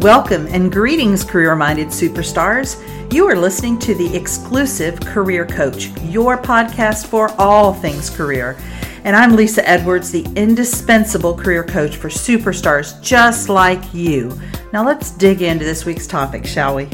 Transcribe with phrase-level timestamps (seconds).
[0.00, 2.82] Welcome and greetings, career minded superstars.
[3.12, 8.56] You are listening to the exclusive Career Coach, your podcast for all things career.
[9.04, 14.40] And I'm Lisa Edwards, the indispensable career coach for superstars just like you.
[14.72, 16.88] Now let's dig into this week's topic, shall we?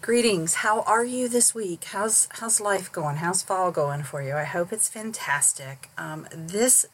[0.00, 0.54] Greetings.
[0.54, 1.84] How are you this week?
[1.84, 3.16] How's how's life going?
[3.16, 4.32] How's fall going for you?
[4.32, 5.90] I hope it's fantastic.
[5.98, 6.86] Um, this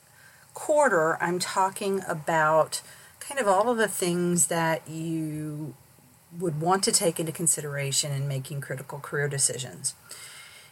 [0.54, 2.82] quarter, I'm talking about
[3.28, 5.74] kind of all of the things that you
[6.38, 9.94] would want to take into consideration in making critical career decisions.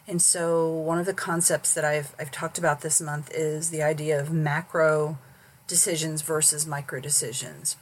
[0.07, 3.83] And so, one of the concepts that I've, I've talked about this month is the
[3.83, 5.19] idea of macro
[5.67, 7.75] decisions versus micro decisions.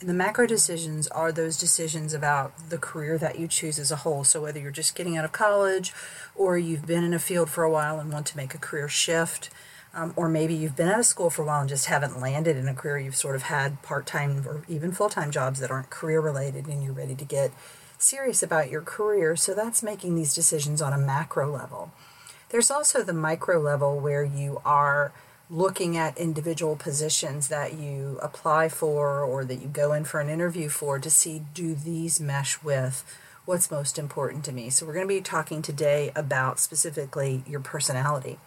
[0.00, 3.96] And the macro decisions are those decisions about the career that you choose as a
[3.96, 4.24] whole.
[4.24, 5.92] So, whether you're just getting out of college
[6.34, 8.88] or you've been in a field for a while and want to make a career
[8.88, 9.50] shift,
[9.94, 12.56] um, or maybe you've been out of school for a while and just haven't landed
[12.56, 12.98] in a career.
[12.98, 16.66] You've sort of had part time or even full time jobs that aren't career related
[16.66, 17.52] and you're ready to get
[17.98, 19.36] serious about your career.
[19.36, 21.92] So that's making these decisions on a macro level.
[22.48, 25.12] There's also the micro level where you are
[25.50, 30.30] looking at individual positions that you apply for or that you go in for an
[30.30, 33.04] interview for to see do these mesh with
[33.44, 34.70] what's most important to me.
[34.70, 38.38] So we're going to be talking today about specifically your personality.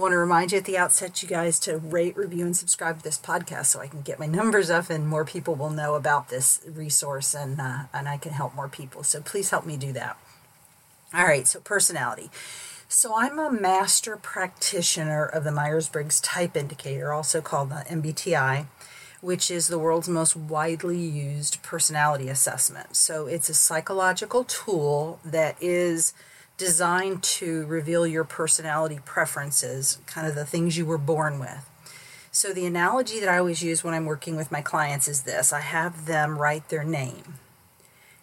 [0.00, 2.96] I want to remind you at the outset, you guys, to rate, review, and subscribe
[2.96, 5.94] to this podcast so I can get my numbers up and more people will know
[5.94, 9.02] about this resource and uh, and I can help more people.
[9.02, 10.16] So please help me do that.
[11.12, 12.30] All right, so personality.
[12.88, 18.68] So I'm a master practitioner of the Myers-Briggs Type Indicator, also called the MBTI,
[19.20, 22.96] which is the world's most widely used personality assessment.
[22.96, 26.14] So it's a psychological tool that is
[26.60, 31.66] designed to reveal your personality preferences, kind of the things you were born with.
[32.30, 35.54] So, the analogy that I always use when I'm working with my clients is this
[35.54, 37.38] I have them write their name.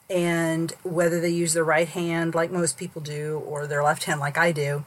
[0.08, 4.20] And whether they use their right hand like most people do or their left hand
[4.20, 4.86] like I do,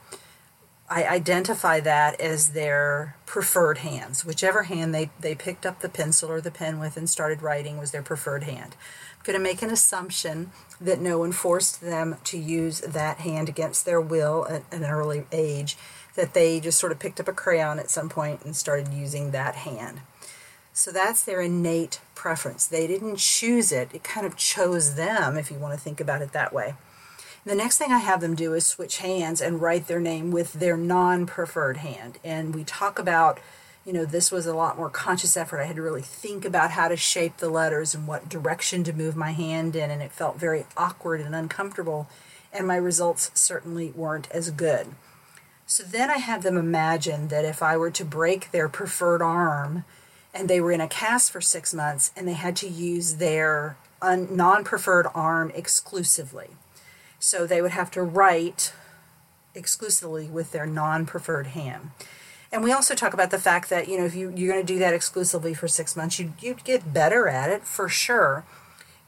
[0.93, 4.25] I identify that as their preferred hands.
[4.25, 7.79] Whichever hand they, they picked up the pencil or the pen with and started writing
[7.79, 8.75] was their preferred hand
[9.21, 13.51] I'm going to make an assumption that no one forced them to use that hand
[13.51, 15.77] against their will at an early age,
[16.15, 19.31] that they just sort of picked up a crayon at some point and started using
[19.31, 20.01] that hand.
[20.73, 22.67] So that's their innate preference.
[22.67, 26.23] They didn't choose it, it kind of chose them, if you want to think about
[26.23, 26.77] it that way.
[27.45, 30.55] The next thing I have them do is switch hands and write their name with
[30.55, 32.19] their non preferred hand.
[32.23, 33.41] And we talk about
[33.85, 35.59] you know, this was a lot more conscious effort.
[35.61, 38.93] I had to really think about how to shape the letters and what direction to
[38.93, 42.07] move my hand in, and it felt very awkward and uncomfortable,
[42.53, 44.89] and my results certainly weren't as good.
[45.67, 49.85] So then I had them imagine that if I were to break their preferred arm
[50.35, 53.77] and they were in a cast for six months and they had to use their
[54.03, 56.51] un- non preferred arm exclusively.
[57.21, 58.73] So they would have to write
[59.55, 61.91] exclusively with their non preferred hand.
[62.53, 64.73] And we also talk about the fact that, you know, if you, you're going to
[64.73, 68.45] do that exclusively for six months, you, you'd get better at it for sure.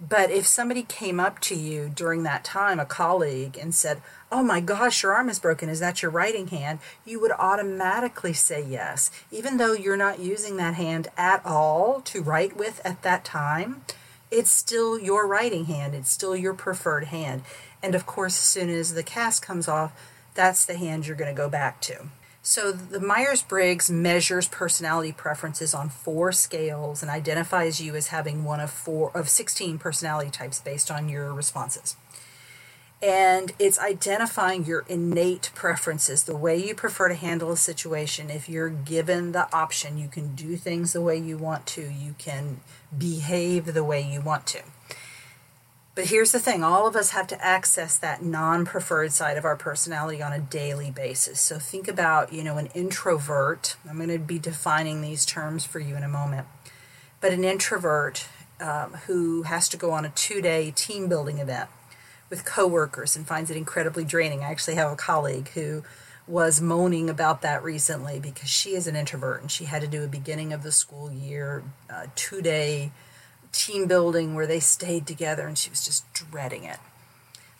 [0.00, 4.42] But if somebody came up to you during that time, a colleague, and said, Oh
[4.42, 6.80] my gosh, your arm is broken, is that your writing hand?
[7.04, 12.22] You would automatically say yes, even though you're not using that hand at all to
[12.22, 13.84] write with at that time.
[14.30, 17.42] It's still your writing hand, it's still your preferred hand.
[17.82, 19.92] And of course, as soon as the cast comes off,
[20.34, 22.06] that's the hand you're going to go back to.
[22.44, 28.58] So the Myers-Briggs measures personality preferences on four scales and identifies you as having one
[28.58, 31.96] of four of 16 personality types based on your responses.
[33.00, 38.30] And it's identifying your innate preferences, the way you prefer to handle a situation.
[38.30, 42.14] If you're given the option, you can do things the way you want to, you
[42.18, 42.60] can
[42.96, 44.62] behave the way you want to.
[45.94, 49.44] But here's the thing all of us have to access that non preferred side of
[49.44, 51.40] our personality on a daily basis.
[51.40, 53.76] So think about, you know, an introvert.
[53.88, 56.46] I'm going to be defining these terms for you in a moment.
[57.20, 58.26] But an introvert
[58.58, 61.68] um, who has to go on a two day team building event
[62.30, 64.42] with coworkers and finds it incredibly draining.
[64.42, 65.84] I actually have a colleague who
[66.26, 70.04] was moaning about that recently because she is an introvert and she had to do
[70.04, 72.92] a beginning of the school year uh, two day
[73.52, 76.78] team building where they stayed together and she was just dreading it.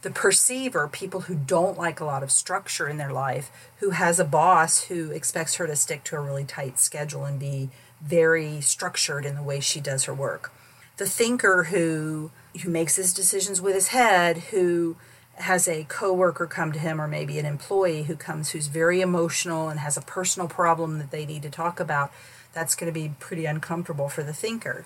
[0.03, 4.19] The perceiver, people who don't like a lot of structure in their life, who has
[4.19, 8.61] a boss who expects her to stick to a really tight schedule and be very
[8.61, 10.53] structured in the way she does her work.
[10.97, 14.97] The thinker who who makes his decisions with his head, who
[15.37, 19.69] has a coworker come to him or maybe an employee who comes who's very emotional
[19.69, 22.13] and has a personal problem that they need to talk about,
[22.53, 24.85] that's going to be pretty uncomfortable for the thinker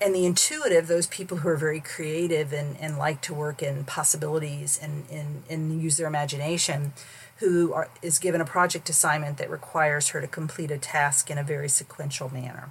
[0.00, 3.84] and the intuitive, those people who are very creative and, and like to work in
[3.84, 6.92] possibilities and, and, and use their imagination,
[7.38, 11.38] who are, is given a project assignment that requires her to complete a task in
[11.38, 12.70] a very sequential manner.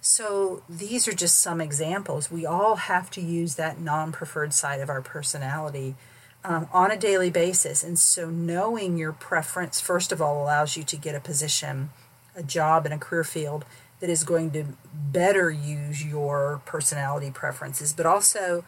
[0.00, 2.30] So these are just some examples.
[2.30, 5.96] We all have to use that non preferred side of our personality
[6.44, 7.82] um, on a daily basis.
[7.82, 11.90] And so knowing your preference, first of all, allows you to get a position,
[12.36, 13.64] a job in a career field
[14.04, 18.62] that is going to better use your personality preferences, but also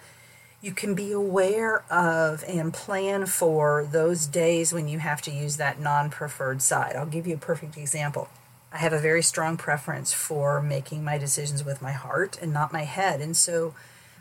[0.63, 5.59] you can be aware of and plan for those days when you have to use
[5.59, 6.97] that non preferred side.
[6.97, 8.31] I'll give you a perfect example.
[8.73, 12.73] I have a very strong preference for making my decisions with my heart and not
[12.73, 13.21] my head.
[13.21, 13.75] And so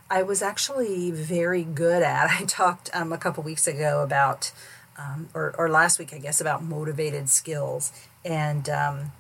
[0.10, 4.52] I was actually very good at, I talked um, a couple weeks ago about,
[4.98, 7.94] um, or, or last week, I guess, about motivated skills.
[8.26, 9.14] And um,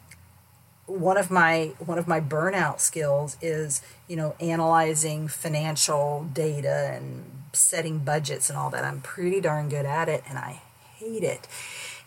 [0.87, 7.25] one of my one of my burnout skills is you know analyzing financial data and
[7.53, 10.61] setting budgets and all that i'm pretty darn good at it and i
[10.97, 11.47] hate it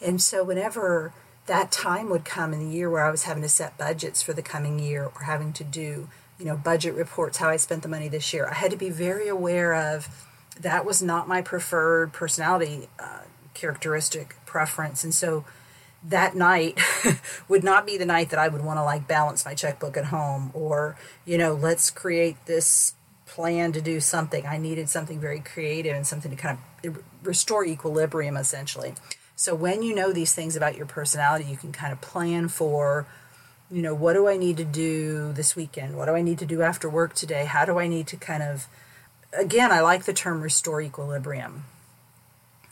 [0.01, 1.13] and so whenever
[1.49, 4.33] that time would come in the year where I was having to set budgets for
[4.33, 6.09] the coming year or having to do,
[6.39, 8.47] you know, budget reports, how I spent the money this year.
[8.47, 10.09] I had to be very aware of
[10.61, 13.23] that was not my preferred personality uh,
[13.55, 15.03] characteristic preference.
[15.03, 15.45] And so
[16.03, 16.79] that night
[17.49, 20.07] would not be the night that I would want to like balance my checkbook at
[20.07, 22.95] home or, you know, let's create this
[23.27, 24.47] plan to do something.
[24.47, 28.95] I needed something very creative and something to kind of restore equilibrium essentially.
[29.37, 33.07] So when you know these things about your personality, you can kind of plan for,
[33.71, 35.97] you know, what do I need to do this weekend?
[35.97, 37.45] What do I need to do after work today?
[37.45, 38.67] How do I need to kind of,
[39.33, 41.67] again, I like the term restore equilibrium.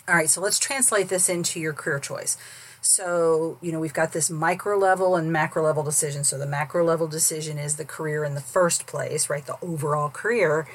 [0.09, 2.37] All right, so let's translate this into your career choice.
[2.87, 6.23] So, you know, we've got this micro level and macro level decision.
[6.23, 9.45] So, the macro level decision is the career in the first place, right?
[9.45, 10.69] The overall career.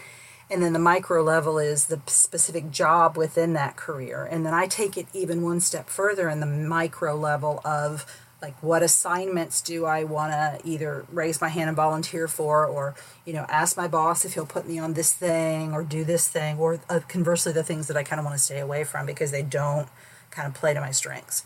[0.50, 4.26] And then the micro level is the specific job within that career.
[4.26, 8.06] And then I take it even one step further in the micro level of
[8.42, 12.96] like what assignments do I want to either raise my hand and volunteer for or
[13.24, 16.28] you know ask my boss if he'll put me on this thing or do this
[16.28, 19.06] thing or uh, conversely the things that I kind of want to stay away from
[19.06, 19.88] because they don't
[20.32, 21.46] kind of play to my strengths.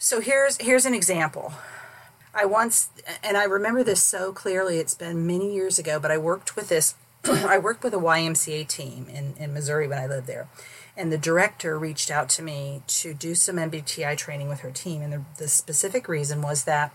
[0.00, 1.52] So here's here's an example.
[2.32, 2.90] I once
[3.22, 6.68] and I remember this so clearly it's been many years ago but I worked with
[6.68, 10.48] this I worked with a YMCA team in, in Missouri when I lived there.
[10.96, 15.02] And the director reached out to me to do some MBTI training with her team.
[15.02, 16.92] And the, the specific reason was that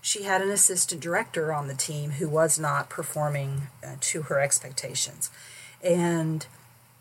[0.00, 4.40] she had an assistant director on the team who was not performing uh, to her
[4.40, 5.30] expectations.
[5.82, 6.46] And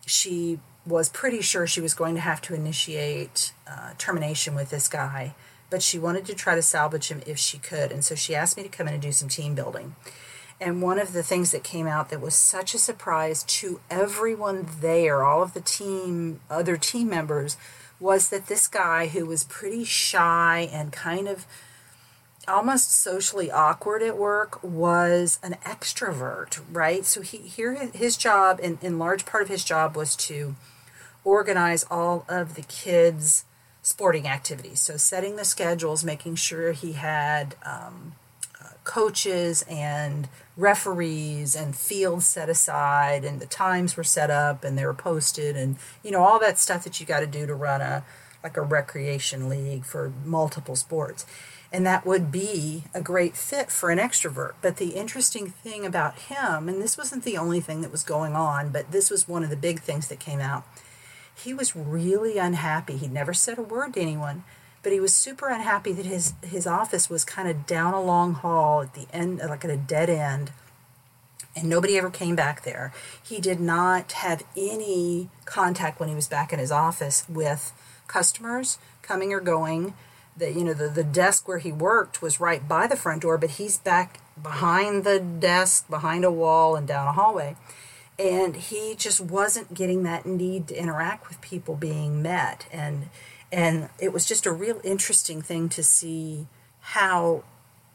[0.06, 4.88] she was pretty sure she was going to have to initiate uh, termination with this
[4.88, 5.34] guy,
[5.70, 7.92] but she wanted to try to salvage him if she could.
[7.92, 9.96] And so she asked me to come in and do some team building.
[10.60, 14.68] And one of the things that came out that was such a surprise to everyone
[14.80, 17.58] there, all of the team, other team members,
[18.00, 21.46] was that this guy who was pretty shy and kind of
[22.48, 27.06] almost socially awkward at work was an extrovert, right?
[27.06, 30.56] So he here his job and in large part of his job was to
[31.24, 33.46] organize all of the kids'
[33.82, 34.80] sporting activities.
[34.80, 38.14] So setting the schedules, making sure he had um,
[38.84, 40.28] coaches and
[40.58, 45.56] referees and fields set aside and the times were set up and they were posted
[45.56, 48.04] and you know all that stuff that you got to do to run a
[48.44, 51.26] like a recreation league for multiple sports
[51.72, 56.20] and that would be a great fit for an extrovert but the interesting thing about
[56.20, 59.44] him and this wasn't the only thing that was going on but this was one
[59.44, 60.66] of the big things that came out
[61.36, 62.98] he was really unhappy.
[62.98, 64.44] He never said a word to anyone
[64.84, 68.34] but he was super unhappy that his his office was kind of down a long
[68.34, 70.52] hall at the end like at a dead end
[71.56, 72.92] and nobody ever came back there.
[73.22, 77.72] He did not have any contact when he was back in his office with
[78.08, 79.94] customers coming or going.
[80.36, 83.38] The you know the, the desk where he worked was right by the front door
[83.38, 87.56] but he's back behind the desk behind a wall and down a hallway
[88.20, 93.10] and he just wasn't getting that need to interact with people being met and
[93.52, 96.48] and it was just a real interesting thing to see
[96.80, 97.44] how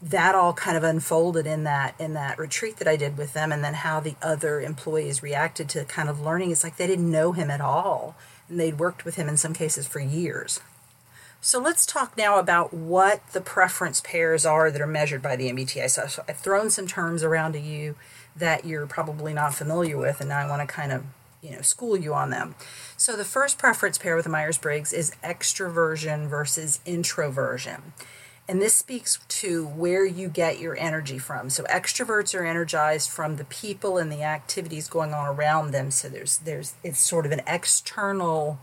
[0.01, 3.51] that all kind of unfolded in that in that retreat that I did with them
[3.51, 7.11] and then how the other employees reacted to kind of learning it's like they didn't
[7.11, 8.15] know him at all
[8.49, 10.61] and they'd worked with him in some cases for years.
[11.41, 15.51] So let's talk now about what the preference pairs are that are measured by the
[15.51, 15.89] MBTI.
[15.89, 17.95] So I've thrown some terms around to you
[18.39, 21.05] that you're probably not familiar with and now I want to kind of
[21.43, 22.55] you know school you on them.
[22.97, 27.93] So the first preference pair with Myers Briggs is extroversion versus introversion.
[28.51, 31.51] And this speaks to where you get your energy from.
[31.51, 35.91] So extroverts are energized from the people and the activities going on around them.
[35.91, 38.59] So there's there's it's sort of an external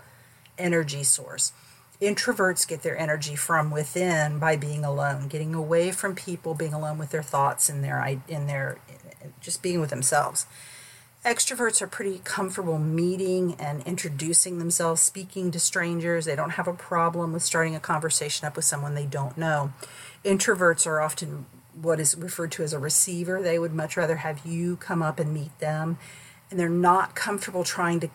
[0.57, 1.53] energy source.
[2.01, 6.97] Introverts get their energy from within by being alone, getting away from people, being alone
[6.97, 8.79] with their thoughts and their in their
[9.41, 10.45] just being with themselves.
[11.25, 16.25] Extroverts are pretty comfortable meeting and introducing themselves, speaking to strangers.
[16.25, 19.73] They don't have a problem with starting a conversation up with someone they don't know.
[20.23, 21.47] Introverts are often
[21.81, 23.41] what is referred to as a receiver.
[23.41, 25.97] They would much rather have you come up and meet them.
[26.51, 28.09] And they're not comfortable trying to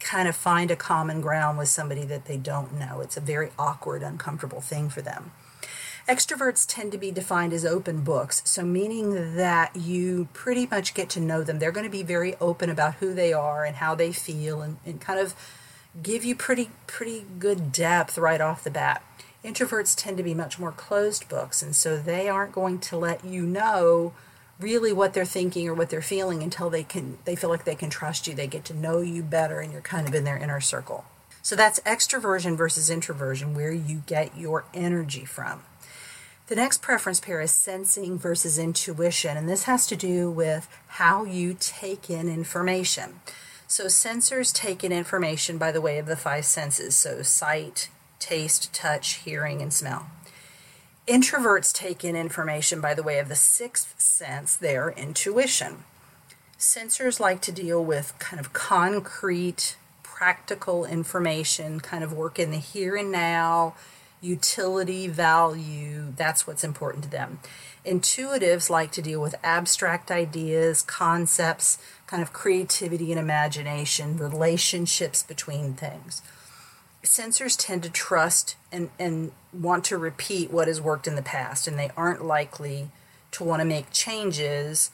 [0.00, 3.00] kind of find a common ground with somebody that they don't know.
[3.00, 5.32] It's a very awkward, uncomfortable thing for them.
[6.08, 11.08] Extroverts tend to be defined as open books, so meaning that you pretty much get
[11.08, 11.58] to know them.
[11.58, 14.76] They're going to be very open about who they are and how they feel and,
[14.84, 15.34] and kind of
[16.02, 19.02] give you pretty pretty good depth right off the bat.
[19.42, 23.24] Introverts tend to be much more closed books, and so they aren't going to let
[23.24, 24.12] you know
[24.60, 27.74] really what they're thinking or what they're feeling until they can they feel like they
[27.74, 28.34] can trust you.
[28.34, 31.06] They get to know you better and you're kind of in their inner circle.
[31.40, 35.62] So that's extroversion versus introversion, where you get your energy from.
[36.46, 41.24] The next preference pair is sensing versus intuition, and this has to do with how
[41.24, 43.20] you take in information.
[43.66, 48.74] So, sensors take in information by the way of the five senses so, sight, taste,
[48.74, 50.10] touch, hearing, and smell.
[51.08, 55.84] Introverts take in information by the way of the sixth sense, their intuition.
[56.58, 62.58] Sensors like to deal with kind of concrete, practical information, kind of work in the
[62.58, 63.74] here and now
[64.24, 67.38] utility, value, that's what's important to them.
[67.84, 75.74] Intuitives like to deal with abstract ideas, concepts, kind of creativity and imagination, relationships between
[75.74, 76.22] things.
[77.02, 81.68] Sensors tend to trust and, and want to repeat what has worked in the past,
[81.68, 82.88] and they aren't likely
[83.32, 84.90] to want to make changes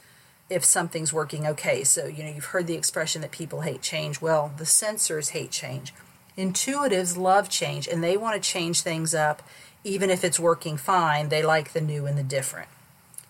[0.49, 1.85] if something's working okay.
[1.85, 4.21] So, you know, you've heard the expression that people hate change.
[4.21, 5.95] Well, the sensors hate change.
[6.41, 9.43] Intuitives love change and they want to change things up
[9.85, 11.29] even if it's working fine.
[11.29, 12.69] They like the new and the different.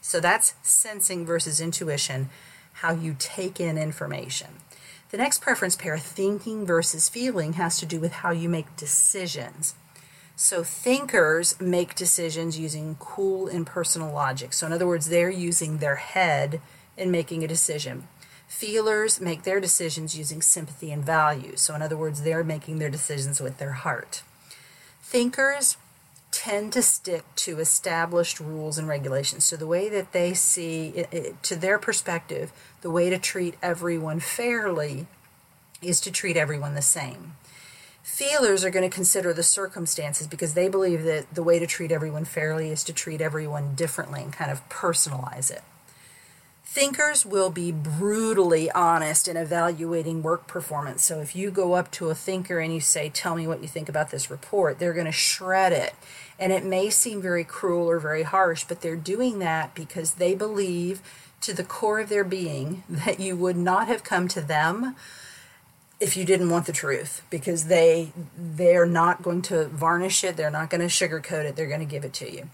[0.01, 2.31] So that's sensing versus intuition,
[2.75, 4.49] how you take in information.
[5.11, 9.75] The next preference pair, thinking versus feeling, has to do with how you make decisions.
[10.37, 14.53] So thinkers make decisions using cool impersonal logic.
[14.53, 16.61] So in other words, they're using their head
[16.97, 18.07] in making a decision.
[18.51, 21.53] Feelers make their decisions using sympathy and value.
[21.55, 24.23] So, in other words, they're making their decisions with their heart.
[25.03, 25.77] Thinkers
[26.33, 29.45] tend to stick to established rules and regulations.
[29.45, 32.53] So, the way that they see, it, it, to their perspective,
[32.83, 35.07] the way to treat everyone fairly
[35.81, 37.37] is to treat everyone the same.
[38.03, 41.93] Feelers are going to consider the circumstances because they believe that the way to treat
[41.93, 45.63] everyone fairly is to treat everyone differently and kind of personalize it.
[46.73, 51.03] Thinkers will be brutally honest in evaluating work performance.
[51.03, 53.67] So if you go up to a thinker and you say, Tell me what you
[53.67, 55.95] think about this report, they're going to shred it.
[56.39, 60.37] And it may seem very cruel or very harsh, but they're doing that because they
[60.37, 61.03] believe
[61.41, 64.95] to the core of their being that you would not have come to them
[65.99, 70.51] if you didn't want the truth because they they're not going to varnish it they're
[70.51, 72.49] not going to sugarcoat it they're going to give it to you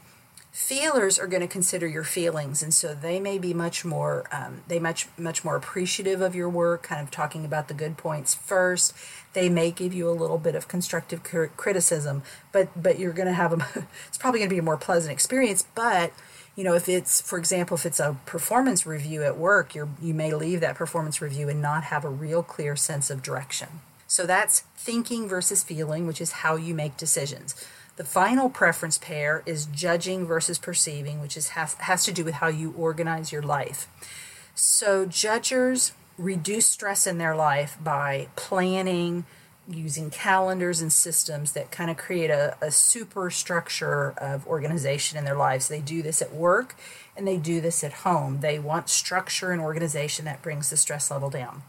[0.56, 4.62] feelers are going to consider your feelings and so they may be much more um,
[4.68, 8.34] they much much more appreciative of your work kind of talking about the good points
[8.34, 8.94] first.
[9.34, 12.22] They may give you a little bit of constructive criticism
[12.52, 15.12] but but you're going to have a it's probably going to be a more pleasant
[15.12, 16.14] experience but
[16.56, 20.14] you know if it's for example if it's a performance review at work you you
[20.14, 23.68] may leave that performance review and not have a real clear sense of direction.
[24.06, 27.54] So that's thinking versus feeling which is how you make decisions
[27.96, 32.48] the final preference pair is judging versus perceiving, which is has, to do with how
[32.48, 33.88] you organize your life.
[34.54, 39.24] So judgers reduce stress in their life by planning,
[39.68, 45.24] using calendars and systems that kind of create a, a super structure of organization in
[45.24, 45.68] their lives.
[45.68, 46.76] They do this at work
[47.16, 48.40] and they do this at home.
[48.40, 51.62] They want structure and organization that brings the stress level down.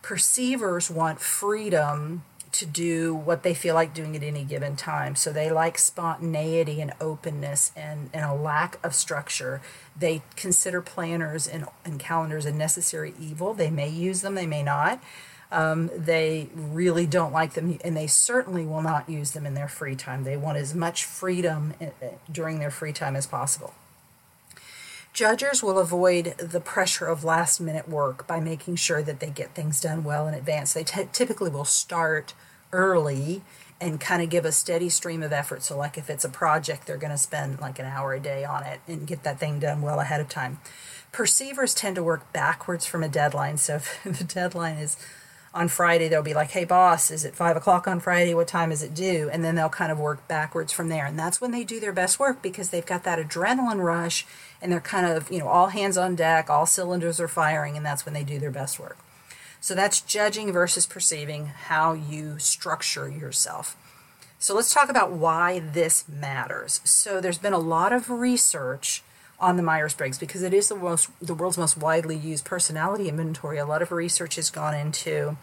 [0.00, 2.22] Perceivers want freedom
[2.58, 5.14] to do what they feel like doing at any given time.
[5.16, 9.60] So they like spontaneity and openness and, and a lack of structure.
[9.98, 13.54] They consider planners and, and calendars a necessary evil.
[13.54, 15.02] They may use them, they may not.
[15.52, 19.68] Um, they really don't like them, and they certainly will not use them in their
[19.68, 20.24] free time.
[20.24, 21.86] They want as much freedom uh,
[22.30, 23.72] during their free time as possible.
[25.16, 29.54] Judgers will avoid the pressure of last minute work by making sure that they get
[29.54, 30.74] things done well in advance.
[30.74, 32.34] They t- typically will start
[32.70, 33.40] early
[33.80, 35.62] and kind of give a steady stream of effort.
[35.62, 38.44] So, like if it's a project, they're going to spend like an hour a day
[38.44, 40.58] on it and get that thing done well ahead of time.
[41.12, 43.56] Perceivers tend to work backwards from a deadline.
[43.56, 44.98] So, if the deadline is
[45.56, 48.34] on Friday, they'll be like, hey, boss, is it five o'clock on Friday?
[48.34, 49.30] What time is it due?
[49.32, 51.06] And then they'll kind of work backwards from there.
[51.06, 54.26] And that's when they do their best work because they've got that adrenaline rush
[54.60, 57.86] and they're kind of, you know, all hands on deck, all cylinders are firing, and
[57.86, 58.98] that's when they do their best work.
[59.60, 63.76] So that's judging versus perceiving, how you structure yourself.
[64.38, 66.82] So let's talk about why this matters.
[66.84, 69.02] So there's been a lot of research
[69.38, 73.58] on the Myers-Briggs because it is the most the world's most widely used personality inventory.
[73.58, 75.36] A lot of research has gone into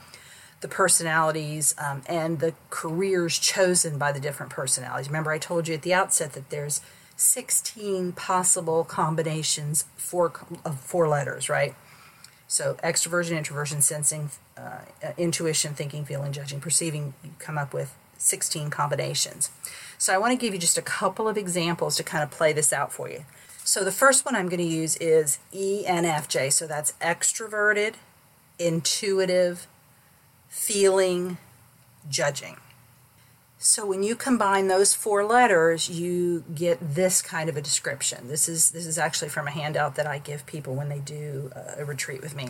[0.62, 5.08] the personalities um, and the careers chosen by the different personalities.
[5.08, 6.82] Remember, I told you at the outset that there's
[7.18, 10.34] 16 possible combinations for
[10.66, 11.76] of four letters, right?
[12.48, 14.80] So extroversion, introversion, sensing, uh,
[15.18, 17.14] intuition, thinking, feeling, judging, perceiving.
[17.24, 19.52] You come up with 16 combinations.
[19.98, 22.54] So I want to give you just a couple of examples to kind of play
[22.54, 23.26] this out for you.
[23.66, 26.52] So the first one I'm going to use is ENFJ.
[26.52, 27.96] So that's extroverted,
[28.60, 29.68] intuitive,
[30.50, 31.38] feeling,
[32.10, 32.58] judging.
[33.58, 38.28] So when you combine those four letters, you get this kind of a description.
[38.28, 41.50] This is this is actually from a handout that I give people when they do
[41.56, 42.50] uh, a retreat with me.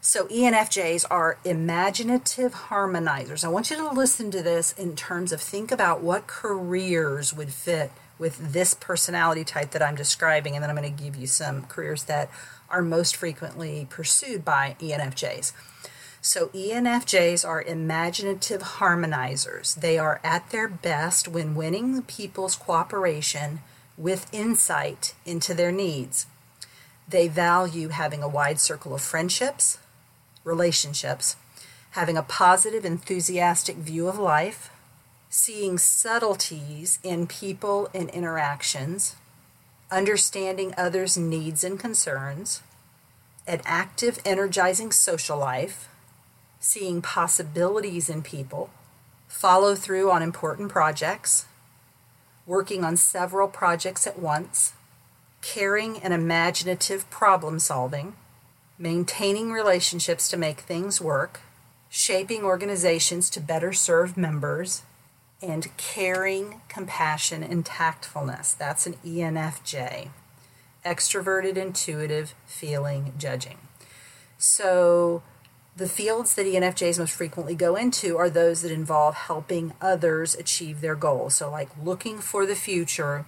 [0.00, 3.44] So ENFJs are imaginative harmonizers.
[3.44, 7.52] I want you to listen to this in terms of think about what careers would
[7.52, 11.26] fit with this personality type that I'm describing, and then I'm going to give you
[11.26, 12.30] some careers that
[12.70, 15.52] are most frequently pursued by ENFJs.
[16.20, 19.76] So, ENFJs are imaginative harmonizers.
[19.76, 23.60] They are at their best when winning people's cooperation
[23.96, 26.26] with insight into their needs.
[27.08, 29.78] They value having a wide circle of friendships,
[30.44, 31.36] relationships,
[31.90, 34.70] having a positive, enthusiastic view of life,
[35.30, 39.14] seeing subtleties in people and interactions,
[39.90, 42.62] understanding others' needs and concerns,
[43.46, 45.88] an active, energizing social life,
[46.60, 48.70] seeing possibilities in people,
[49.26, 51.46] follow through on important projects,
[52.46, 54.72] working on several projects at once,
[55.42, 58.14] caring and imaginative problem solving,
[58.78, 61.40] maintaining relationships to make things work,
[61.90, 64.82] shaping organizations to better serve members,
[65.42, 68.56] and caring, compassion, and tactfulness.
[68.56, 70.08] That's an ENFJ.
[70.84, 73.58] Extroverted, intuitive, feeling, judging.
[74.36, 75.22] So,
[75.76, 80.80] the fields that ENFJs most frequently go into are those that involve helping others achieve
[80.80, 81.34] their goals.
[81.34, 83.24] So, like looking for the future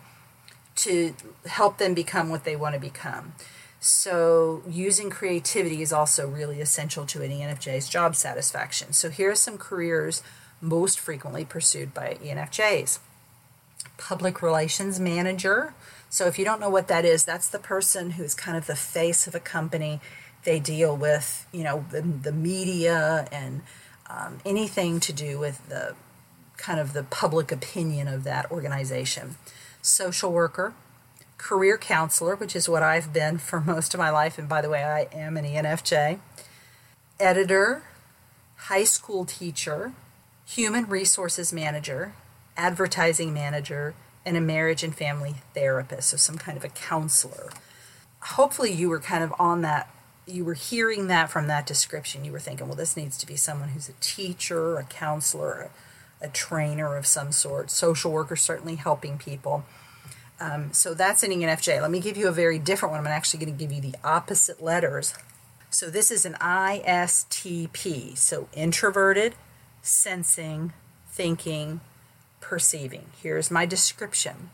[0.77, 1.15] to
[1.47, 3.35] help them become what they want to become.
[3.79, 8.93] So, using creativity is also really essential to an ENFJ's job satisfaction.
[8.93, 10.23] So, here are some careers
[10.61, 12.99] most frequently pursued by ENFJs.
[13.97, 15.75] Public relations manager.
[16.09, 18.77] So, if you don't know what that is, that's the person who's kind of the
[18.77, 20.01] face of a company
[20.45, 23.63] they deal with, you know, the, the media and
[24.09, 25.95] um, anything to do with the
[26.57, 29.37] kind of the public opinion of that organization.
[29.83, 30.75] Social worker,
[31.39, 34.69] career counselor, which is what I've been for most of my life, and by the
[34.69, 36.19] way, I am an ENFJ,
[37.19, 37.83] editor,
[38.57, 39.93] high school teacher,
[40.51, 42.15] human resources manager,
[42.57, 43.95] advertising manager,
[44.27, 47.51] and a marriage and family therapist, so some kind of a counselor.
[48.21, 49.89] Hopefully, you were kind of on that
[50.31, 53.37] you were hearing that from that description, you were thinking, well, this needs to be
[53.37, 55.71] someone who's a teacher, a counselor,
[56.21, 59.65] a, a trainer of some sort, social worker, certainly helping people.
[60.39, 61.81] Um, so that's an ENFJ.
[61.81, 63.01] Let me give you a very different one.
[63.01, 65.15] I'm actually going to give you the opposite letters.
[65.69, 68.17] So this is an ISTP.
[68.17, 69.35] So introverted,
[69.83, 70.73] sensing,
[71.09, 71.81] thinking,
[72.41, 73.07] perceiving.
[73.23, 74.51] Here's my description.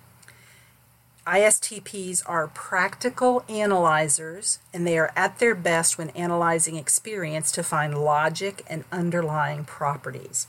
[1.27, 7.99] ISTPs are practical analyzers, and they are at their best when analyzing experience to find
[7.99, 10.47] logic and underlying properties.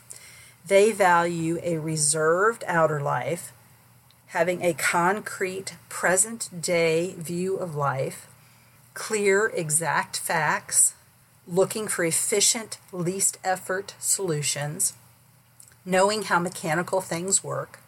[0.65, 3.53] They value a reserved outer life,
[4.27, 8.27] having a concrete present day view of life,
[8.93, 10.93] clear, exact facts,
[11.47, 14.93] looking for efficient, least effort solutions,
[15.85, 17.79] knowing how mechanical things work,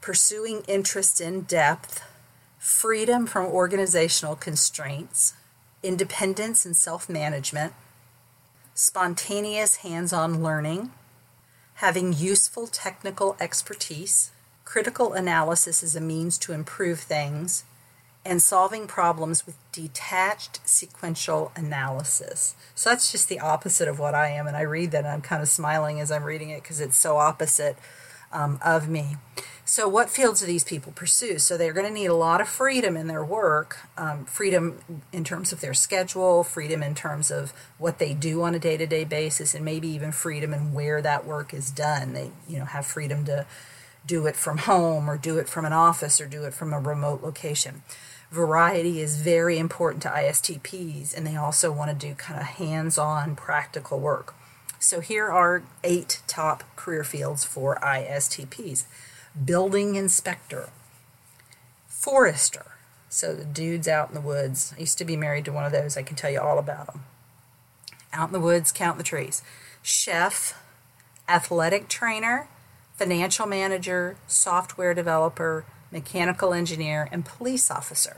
[0.00, 2.02] pursuing interest in depth
[2.58, 5.34] freedom from organizational constraints,
[5.84, 7.72] independence and self management,
[8.74, 10.90] spontaneous hands on learning,
[11.74, 14.32] having useful technical expertise,
[14.64, 17.62] critical analysis as a means to improve things,
[18.26, 22.54] and solving problems with detached sequential analysis.
[22.74, 24.46] So that's just the opposite of what I am.
[24.46, 26.96] And I read that and I'm kind of smiling as I'm reading it because it's
[26.96, 27.76] so opposite
[28.32, 29.16] um, of me.
[29.64, 31.38] So, what fields do these people pursue?
[31.40, 35.24] So, they're going to need a lot of freedom in their work um, freedom in
[35.24, 38.86] terms of their schedule, freedom in terms of what they do on a day to
[38.86, 42.12] day basis, and maybe even freedom in where that work is done.
[42.12, 43.46] They, you know, have freedom to
[44.06, 46.78] do it from home or do it from an office or do it from a
[46.78, 47.82] remote location.
[48.30, 52.98] Variety is very important to ISTPs, and they also want to do kind of hands
[52.98, 54.34] on practical work.
[54.78, 58.84] So, here are eight top career fields for ISTPs
[59.44, 60.70] building inspector,
[61.86, 62.72] forester.
[63.08, 64.74] So the dudes out in the woods.
[64.76, 65.96] I used to be married to one of those.
[65.96, 67.04] I can tell you all about them.
[68.12, 69.42] Out in the woods, count the trees.
[69.82, 70.60] Chef,
[71.28, 72.48] athletic trainer,
[72.94, 75.64] financial manager, software developer,
[76.00, 78.16] mechanical engineer, and police officer.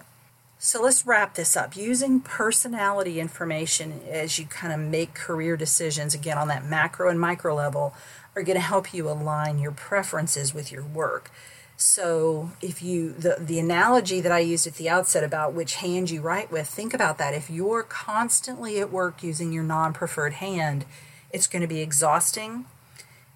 [0.59, 1.77] So let's wrap this up.
[1.77, 7.21] Using personality information as you kind of make career decisions, again, on that macro and
[7.21, 7.95] micro level,
[8.35, 11.31] are going to help you align your preferences with your work.
[11.77, 16.11] So if you the the analogy that I used at the outset about which hand
[16.11, 17.35] you write with, think about that.
[17.35, 20.85] If you're constantly at work using your non-preferred hand,
[21.31, 22.65] it's going to be exhausting.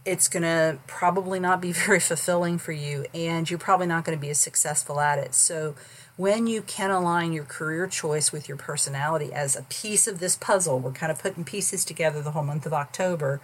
[0.04, 4.16] It's going to probably not be very fulfilling for you and you're probably not going
[4.16, 5.34] to be as successful at it.
[5.34, 5.74] So
[6.16, 10.36] when you can align your career choice with your personality as a piece of this
[10.36, 13.40] puzzle, we're kind of putting pieces together the whole month of October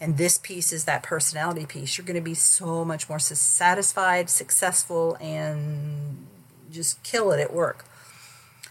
[0.00, 4.28] and this piece is that personality piece, you're going to be so much more satisfied,
[4.28, 6.26] successful, and
[6.70, 7.86] just kill it at work.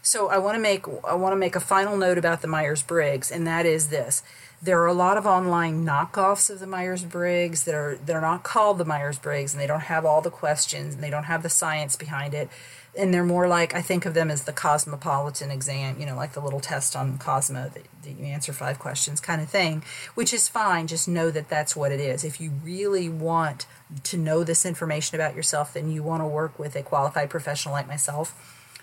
[0.06, 2.84] So I want to make I want to make a final note about the Myers
[2.84, 4.22] Briggs, and that is this:
[4.62, 8.44] there are a lot of online knockoffs of the Myers Briggs that are they're not
[8.44, 11.42] called the Myers Briggs, and they don't have all the questions, and they don't have
[11.42, 12.50] the science behind it
[12.98, 16.34] and they're more like I think of them as the cosmopolitan exam, you know, like
[16.34, 20.34] the little test on Cosmo that, that, you answer five questions kind of thing, which
[20.34, 20.88] is fine.
[20.88, 22.24] Just know that that's what it is.
[22.24, 23.66] If you really want
[24.04, 27.74] to know this information about yourself, then you want to work with a qualified professional
[27.74, 28.34] like myself.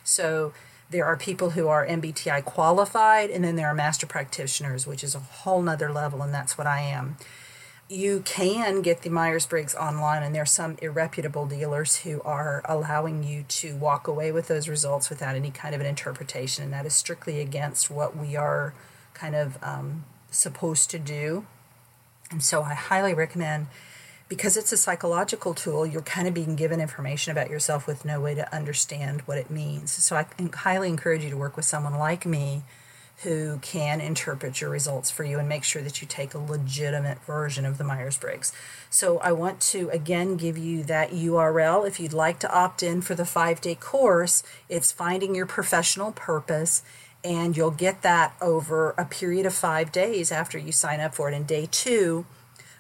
[0.05, 0.53] So
[0.93, 5.15] there are people who are MBTI qualified, and then there are master practitioners, which is
[5.15, 7.17] a whole nother level, and that's what I am
[7.93, 12.63] you can get the Myers Briggs online, and there are some irreputable dealers who are
[12.65, 16.73] allowing you to walk away with those results without any kind of an interpretation, and
[16.73, 18.73] that is strictly against what we are
[19.13, 21.45] kind of um, supposed to do.
[22.31, 23.67] And so I highly recommend,
[24.33, 28.19] because it's a psychological tool, you're kind of being given information about yourself with no
[28.19, 29.93] way to understand what it means.
[29.93, 32.63] So I highly encourage you to work with someone like me
[33.25, 37.23] who can interpret your results for you and make sure that you take a legitimate
[37.27, 38.55] version of the Myers Briggs.
[38.89, 43.03] So, I want to again give you that URL if you'd like to opt in
[43.03, 44.43] for the five day course.
[44.67, 46.83] It's Finding Your Professional Purpose,
[47.23, 51.31] and you'll get that over a period of five days after you sign up for
[51.31, 51.35] it.
[51.35, 52.25] And day two,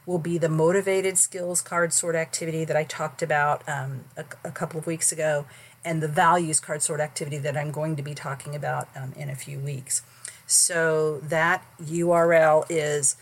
[0.07, 4.51] will be the motivated skills card sort activity that I talked about um, a, a,
[4.51, 5.45] couple of weeks ago,
[5.85, 9.31] and the values card sort activity that I'm going to be talking about um, in
[9.31, 10.03] a few weeks.
[10.47, 13.17] So that URL is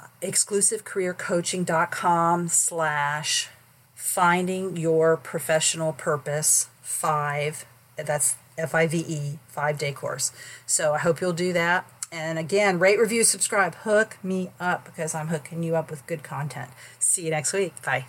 [0.00, 3.48] uh, exclusivecareercoaching.com slash
[3.94, 7.66] finding your professional purpose five.
[7.96, 10.32] That's F I V E, five day course.
[10.66, 11.86] So I hope you'll do that.
[12.12, 13.74] And again, rate, review, subscribe.
[13.76, 16.70] Hook me up because I'm hooking you up with good content.
[16.98, 17.72] See you next week.
[17.82, 18.06] Bye.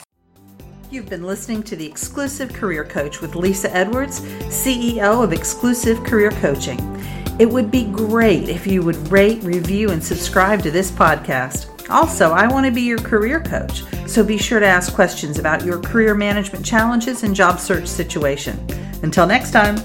[0.89, 6.31] You've been listening to the Exclusive Career Coach with Lisa Edwards, CEO of Exclusive Career
[6.31, 6.79] Coaching.
[7.39, 11.89] It would be great if you would rate, review, and subscribe to this podcast.
[11.89, 15.63] Also, I want to be your career coach, so be sure to ask questions about
[15.63, 18.59] your career management challenges and job search situation.
[19.01, 19.77] Until next time.